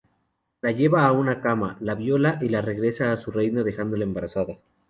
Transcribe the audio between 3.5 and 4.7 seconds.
dejándola embarazada.